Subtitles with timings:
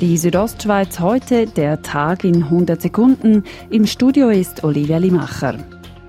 [0.00, 3.44] Die Südostschweiz heute, der Tag in 100 Sekunden.
[3.68, 5.58] Im Studio ist Olivia Limacher.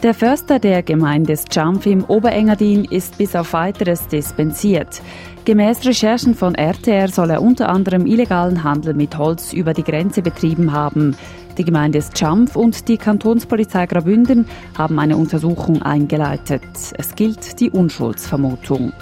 [0.02, 5.02] Der Förster der Gemeinde Schampf im Oberengadin ist bis auf weiteres dispensiert.
[5.44, 10.22] Gemäß Recherchen von RTR soll er unter anderem illegalen Handel mit Holz über die Grenze
[10.22, 11.18] betrieben haben.
[11.58, 14.46] Die Gemeinde Schampf und die Kantonspolizei Graubünden
[14.78, 16.62] haben eine Untersuchung eingeleitet.
[16.98, 18.94] Es gilt die Unschuldsvermutung.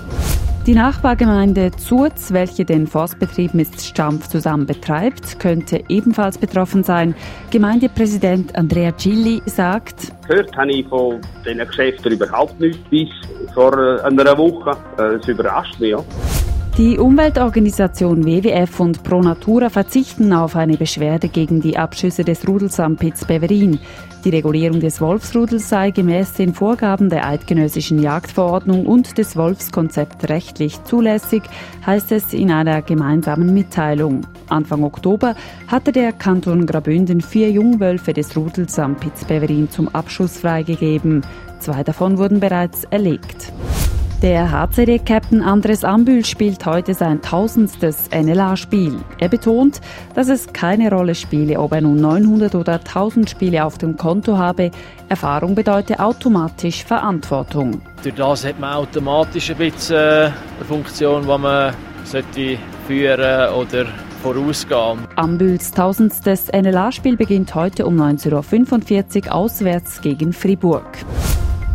[0.69, 7.15] Die Nachbargemeinde Zurz, welche den Forstbetrieb mit Stampf zusammen betreibt, könnte ebenfalls betroffen sein.
[7.49, 13.09] Gemeindepräsident Andrea Gilli sagt, Gehört habe ich von diesen Geschäften überhaupt nichts bis
[13.55, 14.77] vor äh, einer Woche.
[14.99, 15.89] Äh, es überrascht mich.
[15.89, 16.03] Ja.
[16.79, 22.79] Die Umweltorganisation WWF und Pro Natura verzichten auf eine Beschwerde gegen die Abschüsse des Rudels
[22.79, 23.79] am Piz Beverin.
[24.23, 30.81] Die Regulierung des Wolfsrudels sei gemäß den Vorgaben der eidgenössischen Jagdverordnung und des Wolfskonzepts rechtlich
[30.85, 31.43] zulässig,
[31.85, 34.21] heißt es in einer gemeinsamen Mitteilung.
[34.47, 35.35] Anfang Oktober
[35.67, 41.25] hatte der Kanton Grabünden vier Jungwölfe des Rudels am Piz Beverin zum Abschuss freigegeben.
[41.59, 43.51] Zwei davon wurden bereits erlegt.
[44.21, 48.99] Der HCD-Captain Andres Ambül spielt heute sein tausendstes NLA-Spiel.
[49.17, 49.79] Er betont,
[50.13, 54.37] dass es keine Rolle spiele, ob er nun 900 oder 1000 Spiele auf dem Konto
[54.37, 54.71] habe.
[55.07, 57.79] Erfahrung bedeutet automatisch Verantwortung.
[58.03, 63.85] Durch das hat man automatisch ein bisschen äh, eine Funktion, die man sollte führen oder
[64.21, 64.99] vorausgehen.
[65.15, 70.89] Ambüls tausendstes NLA-Spiel beginnt heute um 19.45 Uhr auswärts gegen Fribourg.